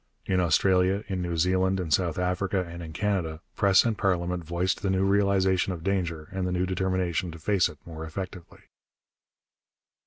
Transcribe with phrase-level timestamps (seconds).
[0.25, 4.81] In Australia, in New Zealand, in South Africa, and in Canada, press and parliament voiced
[4.81, 8.61] the new realization of danger and the new determination to face it more effectively.